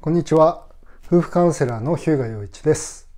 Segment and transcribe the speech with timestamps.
[0.00, 0.64] こんにちは。
[1.08, 3.10] 夫婦カウンセラーの日向洋一です、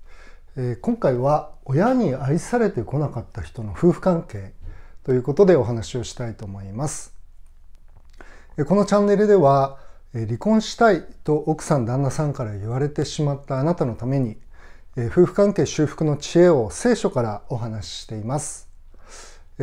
[0.56, 4.54] えー、今回は親に愛されてこなかった人の夫婦関係
[5.04, 7.14] ということでお話をしたいと思います。
[8.66, 9.76] このチャンネルでは
[10.14, 14.38] 離婚したいと奥さん旦那さんから言われてしまったあなたのために
[14.96, 18.69] 夫婦関係修復の知恵を聖書からお話ししています。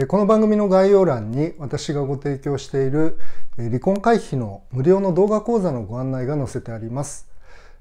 [0.06, 3.18] この番組の概要欄に私がご提供している
[3.58, 7.28] 離婚回避の無料の動画講座のご案内が載せてあります。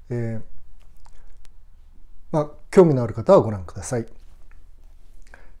[0.09, 0.41] えー、
[2.31, 4.07] まあ、興味のある方はご覧ください。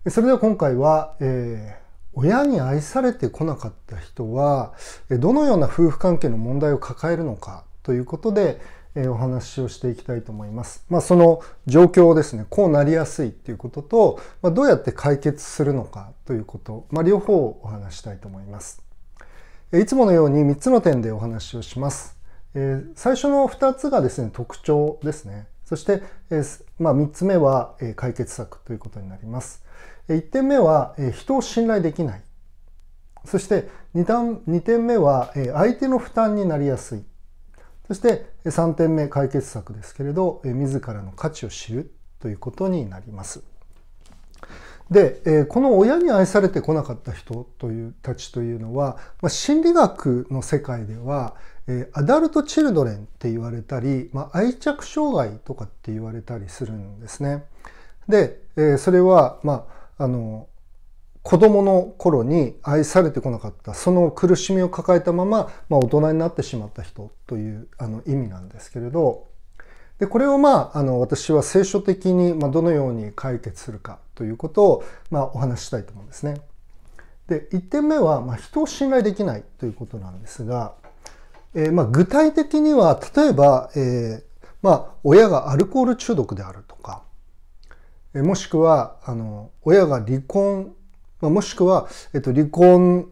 [0.09, 4.73] それでは今回は、えー、親に愛されてこなかった人は
[5.11, 8.59] どのような夫婦関係の問題を抱えるのかということで、
[8.97, 10.83] えお話をしていきたいと思います。
[10.89, 18.81] まあ、その状況をですね、こうなりやすいっていうことと、まあ、どうやって解決するのかということ、まあ、両方お話したいと思います。
[19.71, 22.17] いつものように3つの点でお話をします。
[22.55, 25.47] え最初の2つがですね、特徴ですね。
[25.63, 26.41] そして、え
[26.79, 29.63] まあ、3つ目は、え解決策ということになります。
[30.09, 32.23] 1点目は、え人を信頼できない。
[33.25, 37.03] そして 2, 段2点目は、え相手の負担になりやすい。
[37.87, 43.43] そして3点目解決策ですけれど自らの価値を知るということになります。
[44.91, 51.35] でこの親に愛されてこなかった人というたちというのは心理学の世界では
[51.93, 57.43] アダルト・チルドレンって言われたり、愛着障害とかって言われたりするんですね。
[58.07, 58.39] で
[58.77, 60.47] それは、まあ、あの
[61.27, 69.27] 子供の頃に愛されてこなかったその苦しみを抱えたまま、まあ、大人になってしまった人というあの意味なんですけれど
[69.99, 76.35] でこれをまああの私は聖書的にまどのように解決するかということをまお話ししたいと思うんですね。
[77.27, 80.75] で1点目はま人を信頼できないということなんですが、
[81.53, 87.03] えー、ま具体的には例えば、えー、ま親がアルコール中毒であるとか
[88.13, 90.73] もしくはあの親が離婚
[91.21, 93.11] まあ、もしくは、えっと、離婚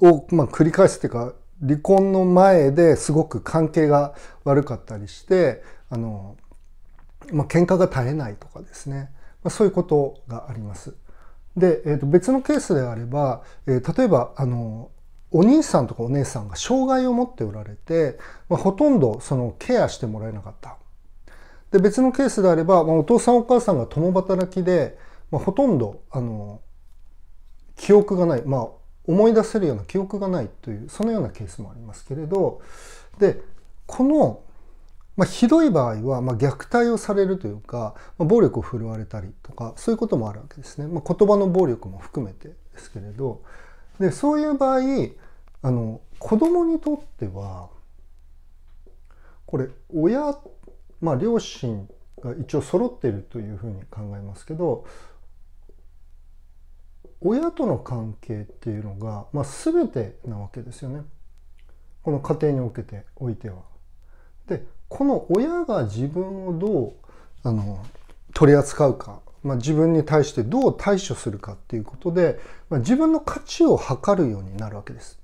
[0.00, 4.14] を、まあ、繰り返すっていうか離婚の前ですごく関係が
[4.44, 6.36] 悪かったりしてあの、
[7.32, 9.10] まあ喧嘩が絶えないとかですね、
[9.42, 10.94] まあ、そういうことがあります。
[11.56, 14.90] で、えー、と別のケースであれば、えー、例えばあの
[15.30, 20.76] お兄さんとかお姉さんが障害を持っておられて、まあ、ほとんどそのケアしてもらえなかった。
[21.72, 24.96] で別のケースであれば、まあ、お父さんお母さんが共働きで、
[25.30, 26.60] まあ、ほとんどあの
[27.78, 28.68] 記憶がない、まあ、
[29.06, 32.60] 思い出せるような記憶がないというそのようなケースもありますけれど
[33.18, 33.40] で
[33.86, 34.42] この、
[35.16, 43.42] まあ、ひどい場合は、まあ、虐待をされるというか、まあ、暴力を振るわれたりとかそういうこともあるわけですね、まあ、言葉の暴力も含めてですけれど
[43.98, 44.80] でそういう場合
[45.62, 47.70] あの子供にとっては
[49.46, 50.36] これ親
[51.00, 51.88] まあ両親
[52.22, 54.84] が一応揃っているというふうに考えますけど
[57.20, 61.02] 親との関係っていうのが、まあ、全てなわけですよね
[62.02, 63.56] この家庭におけておいては。
[64.46, 66.92] でこの親が自分をどう
[67.42, 67.84] あの
[68.32, 72.40] 取り扱うか、まあ、自分に対してどう対処するかっていうことで、
[72.70, 75.18] まあ、自分の価値を測るようになるわけです。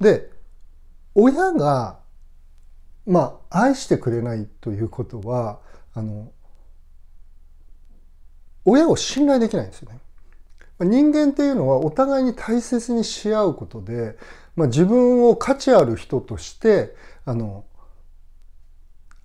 [0.00, 0.30] で
[1.14, 1.98] 親が
[3.06, 5.60] まあ愛してくれないということは
[5.92, 6.32] あの
[8.64, 10.00] 親を信頼できないんですよね。
[10.80, 14.16] 人間っていうのはお互いに大切にし合うことで、
[14.56, 16.94] まあ、自分を価値ある人として
[17.26, 17.64] あの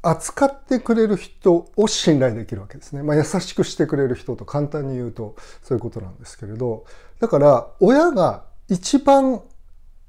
[0.01, 3.03] 扱ってくれる人を信頼できるわけですね。
[3.03, 6.85] まあ、優しくしてくれる人と簡単に言うとそういうことなんですけれど
[7.19, 9.41] だから親が一番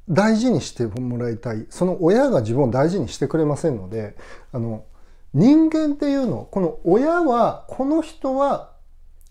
[0.08, 4.16] 大事にしてもらいたいその親が自分を大事にしてくれませんので
[4.53, 4.84] あの
[5.32, 8.75] 人間っていうのこの親はこの人は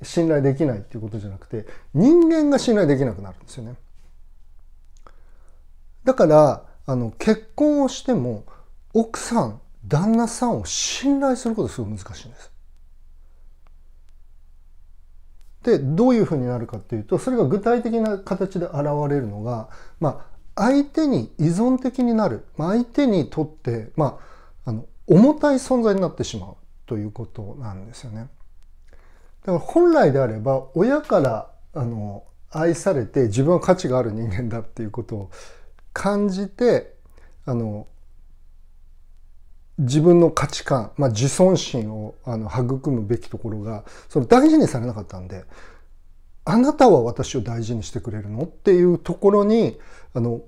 [0.06, 3.76] 信頼できないっていうことじゃなくて人間が信頼できなくなるんですよね。
[6.04, 8.46] だからあの結婚をしても
[8.94, 12.52] 奥さん旦那さんを信頼することすごく難しいんです。
[15.64, 18.76] でどういうふうになるかっていうとそれが具体的な形で現
[19.10, 19.70] れるのが、
[20.00, 24.20] まあ、相手に依存的になる、まあ、相手にとって、ま
[24.66, 28.28] あ、あの重たい存在になってしまうということなんですよね。
[29.46, 35.32] だから本来であれば親からあの愛されて自分は価値がある人間だっていうことを
[35.94, 36.96] 感じて
[37.46, 37.86] あの
[39.78, 45.44] 自分の価値観、まあ、自尊心をあの育むべきところがその大事にされなかったんで
[46.46, 49.78] あなたは私を大事にしてくれるのっていうところに
[50.14, 50.42] あの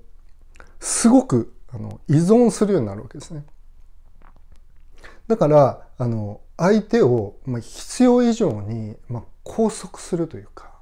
[0.80, 3.44] すごくあの依存するようになるわけですね。
[5.28, 10.72] だからあの相手を、まあ、必要以上に、まあ、拘束するというか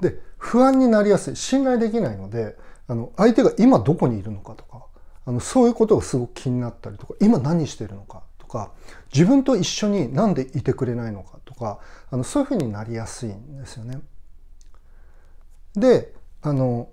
[0.00, 2.56] で不安になりやすい信頼できないので
[2.86, 4.84] あの相手が今どこにいるのかとか
[5.24, 8.72] あのそういうことがすごく気になったりとか今何してるのかとか
[9.12, 11.78] 自分と一緒に何でいてくれないのかとか
[12.10, 14.00] あのそういうふうになりやすいんですよね。
[15.74, 16.12] で
[16.42, 16.88] あの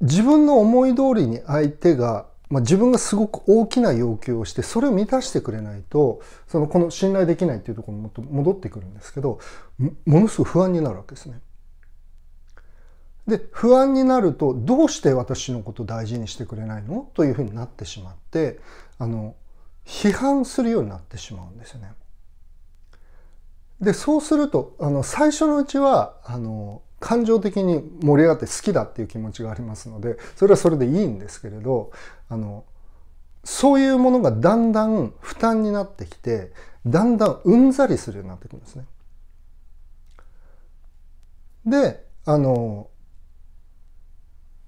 [0.00, 9.40] 自分の思い通りに相手が、まあ、自分がすごく大きな要求をしてそれを満たしてくれないとそのこの信頼できないっていうところに戻ってくるんですけど
[9.78, 11.40] ものすごく不安になるわけですね。
[13.26, 17.10] で不安になるとどうして私のこと大事にしてくれないの？
[17.14, 18.60] というふうになってしまって
[18.98, 19.34] あの
[19.84, 21.90] 批判するようになってしまうんですよね。
[23.80, 31.90] でそうするとあの最初のうちはあの感情的に盛り上がって好きだっていう気持ちがありますのでそれはそれでいいんですけれど
[32.28, 32.64] あの
[33.44, 36.52] そういうものがだんだん負担になってきて
[36.86, 38.84] だんだんうんざりするようになってくるんですね。
[41.66, 42.88] であの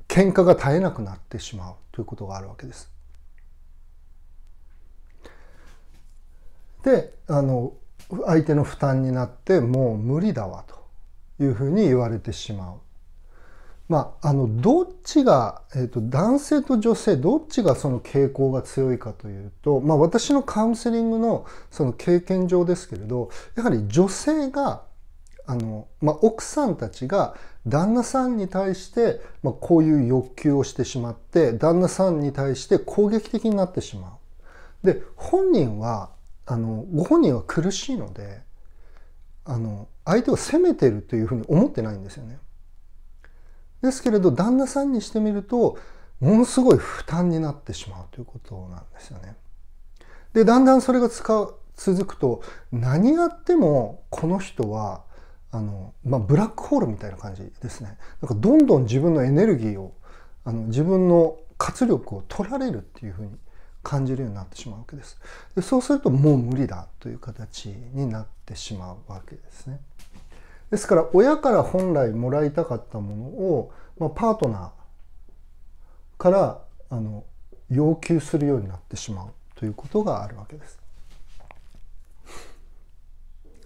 [0.08, 2.90] 喧嘩が絶えなくなってしまうということがあるわけです。
[6.82, 7.72] であの
[8.26, 10.77] 相手の負担になってもう無理だわと
[11.40, 12.74] いうふうに言われてしまう。
[13.88, 24.82] まあ、あのどっちが、えーと、男性と女性どっちがその傾向が強いかというと、まあ、私のカウンセリングのその経験上ですけれどやはり女性が
[25.46, 27.34] あの、まあ、奥さんたちが
[27.66, 34.18] 旦那さんに対して、まあ、こういう欲求をしてしまって旦那さんに対して攻撃的になってしま
[34.82, 34.86] う。
[34.86, 36.10] で本人は
[36.46, 38.42] あのご本人は苦しいので
[39.44, 42.38] あの相手を責めてるというふうに思ってないんですよね。
[43.82, 45.76] ですけれど旦那さんにしてみると
[46.18, 49.36] ものすごい負担になってしまうということなんですよね。
[50.32, 55.04] でだんだんそれが使う続くと何やってもこの人は
[55.50, 57.98] あの、まあ、ブラックホールみたいな感じですね。
[58.22, 59.92] なんかどんどん自分のエネルギーを
[60.44, 63.32] あの自分の活力を取られるっていうふうに
[63.82, 65.18] 感じるようになってしまうわけです。
[65.54, 69.80] でそうするともう無理だという形になってしまうわけですね。
[70.70, 74.70] ですから親から本来もらいたかったものを、まあ、パートナー
[76.18, 76.60] から
[76.90, 77.24] あの
[77.70, 80.78] 要求するようになってしまうということがあるわけです。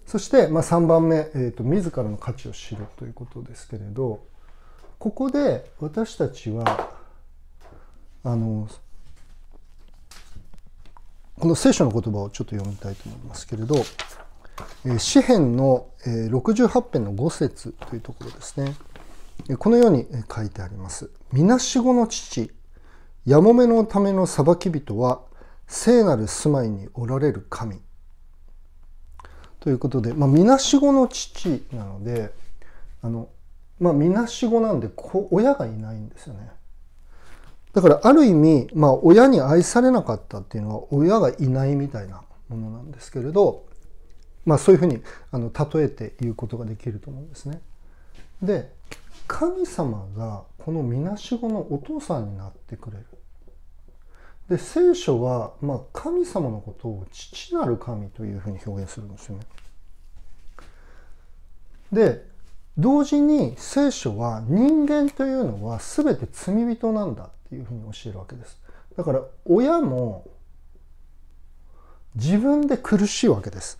[0.06, 4.22] そして、まあ、3番目、えーと、自らの価値を知るということですけれど
[4.98, 6.90] ここで私たちは
[8.22, 8.68] あの
[11.42, 13.74] この聖書の言葉をちょっと読みたいと思いますけれど
[14.98, 18.76] 詩篇の68編の5節というところですね。
[19.58, 22.52] このように書いてあります「みなしごの父
[23.24, 25.22] やもめのための裁き人は
[25.66, 27.80] 聖なる住まいにおられる神」
[29.58, 32.32] ということで、まあ、みなしごの父なので、
[33.02, 33.28] あの、
[33.80, 34.88] まあ、みなしごなんで、
[35.32, 36.52] 親がいないんですよね。
[37.72, 43.64] だから、ある意味、まあ、親に愛されなかったっていうのは、親がいないみたいなものなんですけれど、
[44.44, 47.60] まあ、そういうふうに、あの、例えて言うことができると思うんですね。
[48.42, 48.72] で、
[49.26, 53.06] 神様が、このみなしごのお父さんになってくれる。
[54.48, 59.44] で聖書は、まあ、神様のことを父なる神というふうに表現するんですよね。
[61.92, 62.31] で
[62.78, 68.60] 同時に聖書は人間というのは全て罪人なんだっていうふうに教えるわけです。
[68.96, 70.26] だから親も
[72.14, 73.78] 自分で苦しいわけです。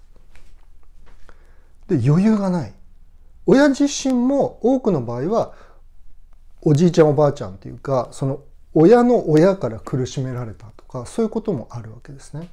[1.89, 2.75] で余裕がない。
[3.47, 5.55] 親自身も多くの場合は
[6.61, 8.41] おじいちゃんおばあちゃんっていうかその
[8.75, 12.49] 親の親から苦しめられたとかそういうこともあるわけですね。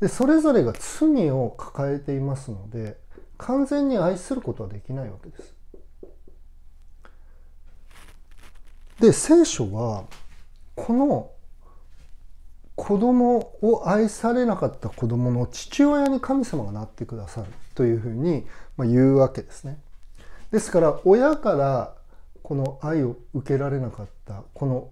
[0.00, 2.96] でそれぞれが罪を抱えていますので
[3.36, 5.59] 完全に愛することはできないわけです。
[9.00, 10.04] で聖書は
[10.76, 11.30] この
[12.76, 18.46] 子供を愛されなかった子供の父親に神様がなってくださるというふうに
[18.78, 19.78] 言うわけですね。
[20.50, 21.94] ですから親から
[22.42, 24.90] この愛を受けられなかったこの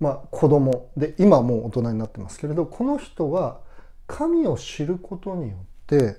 [0.00, 3.60] まあ、子供で今もう大人になってますけれどこの人は
[4.06, 6.16] 神を知ることによって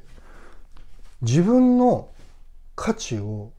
[1.22, 2.10] 自分の
[2.76, 3.52] 価値を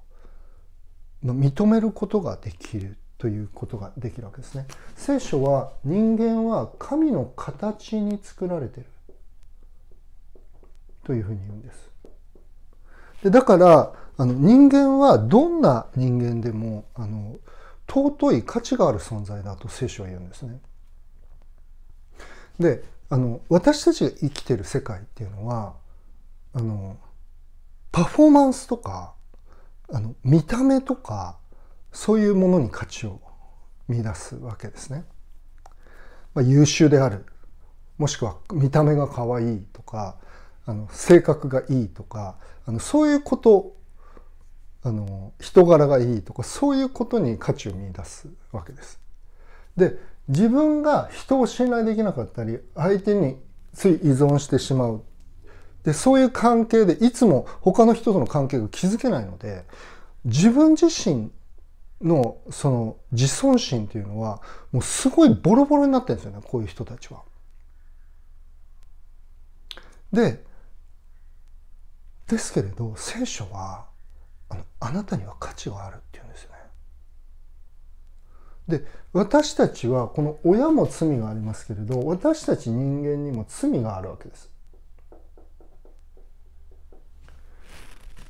[1.24, 4.66] 認めることができるということができるわけですね。
[4.96, 8.88] 聖書は人間は神の形に作られている
[11.04, 11.88] というふうに言うんです。
[13.22, 17.36] でだからあの人間はどんな人間でもあの
[17.88, 20.60] 尊い価値がある存在だと聖書は言うんですね。
[22.58, 25.74] であの私たちが生きてる世界っていうのは
[26.54, 26.96] あの
[27.92, 29.14] パフォーマンスとか
[29.92, 31.38] あの見た目とか
[31.92, 33.20] そういうものに価値を
[33.88, 35.04] 見出すわけですね。
[36.34, 37.26] まあ、優秀である
[37.98, 40.16] もしくは見た目が可愛いとか
[40.64, 43.76] あの性格がいいとかあのそういうこと
[44.82, 49.00] あの人柄がいいとかそういうことに価値を見出すわけです。
[49.76, 53.36] で自分が人を信頼できなかったり相手に
[53.74, 55.02] つい依存してしまう
[55.84, 59.64] でそういう関係でいつも他の人との関係が築けないので
[60.24, 61.30] 自分自身
[62.02, 64.40] のその自尊心っていうのは
[64.72, 67.22] もうすごいボロボロになってるんですよねこういう人たちは。
[70.12, 70.44] で
[72.26, 73.86] ですけれど聖書は
[74.48, 76.56] あのあなたには価値があるっていうんですよね。
[78.68, 84.50] で私たちはこの親も罪がありますけれど私たち人間にも罪があるわけです。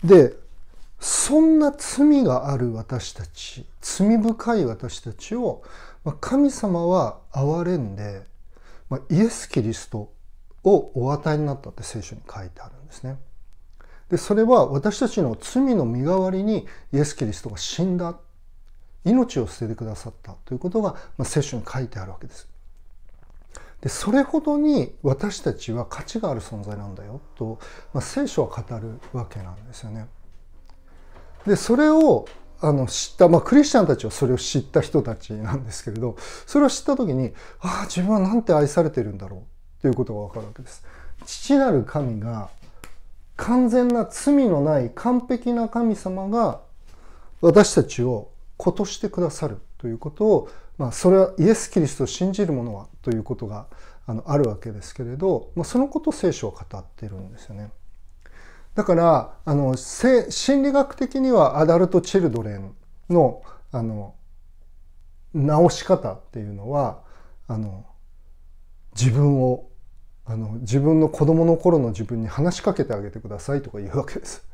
[0.05, 0.42] で
[1.05, 5.65] そんな罪がある私たち罪深い私たちを
[6.21, 8.23] 神様は憐れんで
[9.11, 10.13] イエス・キリスト
[10.63, 13.19] をお与えになったって聖書に書いてあるんですね。
[14.11, 18.15] でそれは私たちの罪の身代わりにイエス・キリストが死んだ
[19.05, 20.95] 命を捨ててくださったということが、
[21.25, 22.49] 聖書に書いてあるわけです。
[23.81, 27.59] でそれほどに私たちは価値がある存在なんだよと、
[27.93, 30.07] まあ、聖書は語るわけなんですよね。
[31.47, 32.27] でそれを
[32.61, 39.45] あの知った、まあ、クリスチャンたちはそれを知った人たちなんですけれどそれを知った時にああ自分はなんて愛されてるんだろ
[39.79, 40.85] うということが分かるわけです。
[41.27, 42.51] 父なる神が
[43.37, 46.61] 完全な罪のない完璧な神様が
[47.41, 53.67] 私たちを子としてくださるということを、まあ、それはイエス・キリストを信じる者はということが
[54.07, 57.71] あのあるわけですけれど、まあ、そのことを聖書は語っているんですよね。
[58.75, 62.75] だからあの心理学的にはアダルト・チルドレン
[63.11, 64.15] のあの
[65.35, 67.01] 直し方っていうのは
[67.49, 67.87] あの
[68.95, 69.69] 自分を
[70.25, 74.47] あの自分の子供の頃の自分に話しかけてあげてくださいとか言うわけです。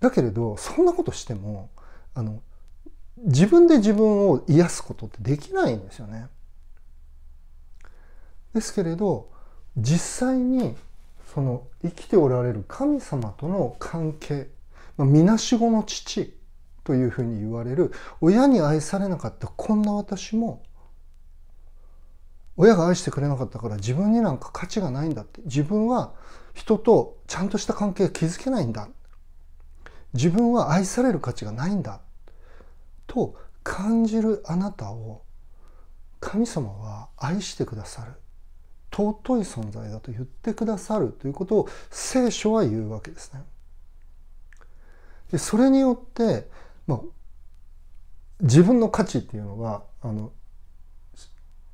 [0.00, 1.70] だけれどそんなことしても
[2.14, 2.40] あの
[3.24, 6.28] 自分で自分を癒すことってできないんですよね。
[8.54, 9.30] ですけれど
[9.76, 10.76] 実際に
[11.34, 14.48] その生きておられる神様との関係、
[14.96, 16.34] みなしごの父
[16.84, 20.62] というふうに言われる親に愛されなかったこんな私も
[22.56, 26.14] 親が愛してくれなかったから自分になんか価値がないんだって自分は
[26.54, 28.88] 人とちゃんとした関係が築けないんだ
[30.14, 32.00] 自分は愛される価値がないんだ
[33.06, 35.22] と感じるあなたを
[36.20, 38.12] 神様は愛してくださる。
[38.90, 43.42] 尊い存在だと言ってくださるということを聖書は言うわけですね。
[45.30, 46.48] でそれによって、
[46.86, 47.00] まあ、
[48.40, 50.32] 自分の価値っていうのがあの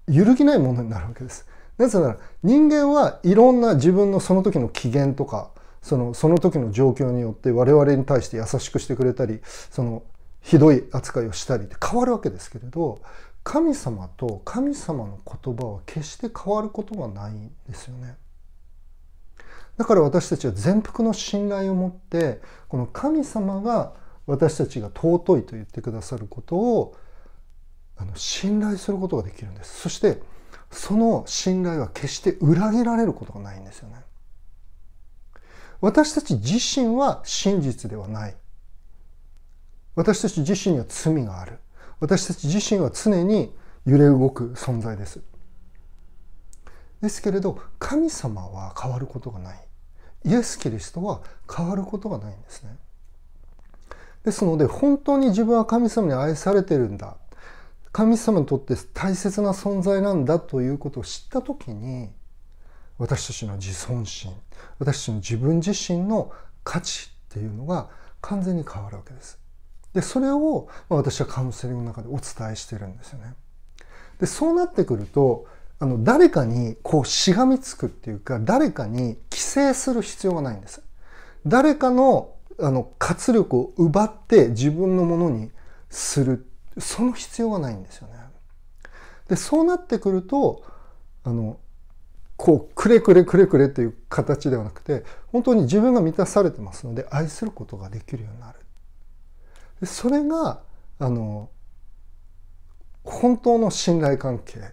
[0.08, 1.46] 揺るぎないものになるわけです。
[1.78, 5.50] なぜなら人間はいろんな自分のその時の機嫌とか
[5.82, 10.02] そのその時の状況によって我々に対して優しくしてくれたりその
[10.40, 13.00] ひどい扱いをしたりって変わるわけですけれど
[13.44, 18.16] 神様と神様の言葉は決して変わることがないんですよね。
[19.76, 23.92] だから私たちは全幅の信頼を持ってこの神様が
[24.26, 26.96] 私たちが尊いと言ってくださることを
[27.96, 29.82] あの信頼することができるんです。
[29.82, 30.22] そして
[30.70, 33.96] その信頼は決して裏切られることがないんですよね。
[35.80, 38.36] 私たち自身は真実ではない。
[39.94, 41.58] 私たち自身には罪がある。
[42.00, 43.54] 私たち自身は常に
[43.86, 45.20] 揺れ動く存在です。
[47.00, 49.58] ですけれど神様は変わることがない。
[50.24, 51.20] イエス・キリストは
[51.54, 52.76] 変わることがないんですね。
[54.24, 57.16] ですので本当に自分は神様に愛されてるんだ。
[57.92, 62.10] 神様にとって大切な存在なんだということを知った時に
[62.98, 64.32] 私たちの自尊心
[64.80, 66.32] 私たちの自分自身の
[66.64, 67.88] 価値っていうのが
[68.20, 69.38] 完全に変わるわけです。
[69.94, 73.34] でそれを私はカウンセリングの中でお伝えしてるんですよね。
[74.18, 75.46] でそうなってくると
[75.78, 80.82] あの誰かにこうしがみつくっていうか誰かに規制する必要がないんです。
[81.46, 85.50] 誰かのあの活力を奪って自分のものに
[85.90, 86.46] する
[86.78, 88.14] その必要がないんですよね。
[89.28, 90.62] でそうなってくると
[91.24, 91.58] あの
[92.36, 98.63] こうくれくれくれくれっていう形ではなくて本当に自分が満たされてますので愛することができるようになる。
[99.82, 100.62] それが
[100.98, 101.50] あの
[103.02, 104.72] 本当の信頼関係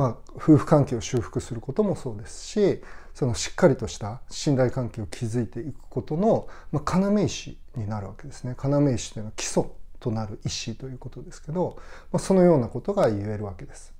[0.00, 2.80] まあ、夫婦関係を修復することもそうですし
[3.12, 9.64] そのしっかりとした信頼関係を築いていくことの、まあ、要石になるわけですね要石というのは基礎
[9.98, 11.76] となる石ということですけど、
[12.12, 13.92] まあ、そのようなことが言えるわけです。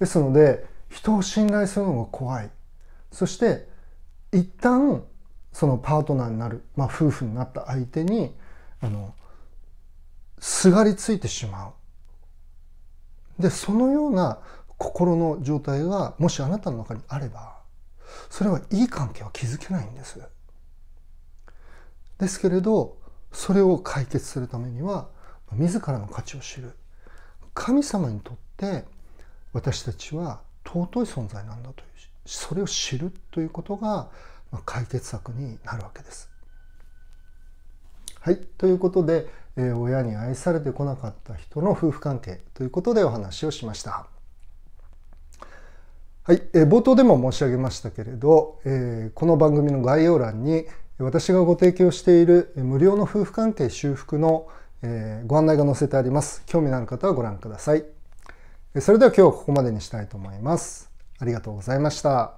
[0.00, 2.50] ですので人を信頼するのが怖い
[3.12, 3.68] そして
[4.32, 5.04] 一旦
[5.52, 8.34] そのパートナーになる、まあ、夫婦になった相手に
[8.80, 9.14] あの
[10.38, 13.42] すがりついてしまう。
[13.42, 17.58] でそのような心の状態がもしあなたの中にあれば
[18.30, 20.20] それはいい関係は築けないんです。
[22.18, 22.96] ですけれど
[23.32, 25.08] それを解決するためには
[25.52, 26.76] 自らの価値を知る。
[27.54, 28.84] 神様にとって
[29.52, 31.88] 私たちは尊い存在なんだという
[32.28, 34.10] それを知るということが
[34.66, 36.30] 解決策になるわけです。
[38.28, 44.06] はいということで、えー、親に愛されてこなかった人の夫婦関係ということでお話をしました。
[46.24, 50.66] はい、えー、冒頭でも申し上げましたけれど、えー、この番組の概要欄に
[50.98, 54.46] 私がご提供している無料の夫婦関係修復の、
[54.82, 56.42] えー、ご案内が載せてあります。
[56.44, 57.84] 興味のある方はご覧ください。
[58.78, 60.90] それでは今日はここまでにしたいと思います。
[61.18, 62.37] ありがとうございました。